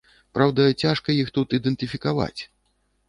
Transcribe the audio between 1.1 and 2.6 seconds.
іх тут ідэнтыфікаваць.